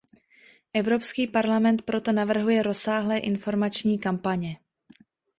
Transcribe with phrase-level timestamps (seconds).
[0.73, 4.57] Evropský parlament proto navrhuje rozsáhlé informační kampaně.